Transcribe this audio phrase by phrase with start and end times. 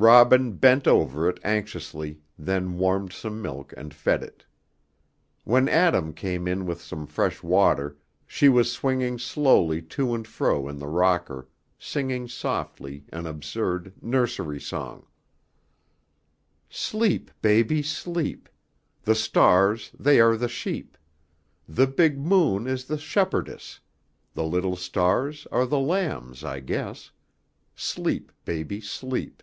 [0.00, 4.46] Robin bent over it anxiously, then warmed some milk and fed it.
[5.42, 10.68] When Adam came in with some fresh water she was swinging slowly to and fro
[10.68, 11.48] in the rocker,
[11.80, 15.04] singing softly an absurd nursery song:
[16.70, 18.48] "Sleep, baby, sleep.
[19.02, 20.96] The stars they are the sheep;
[21.68, 23.80] The big moon is the shepherdess;
[24.34, 27.10] The little stars are the lambs, I guess.
[27.74, 29.42] Sleep, baby, sleep."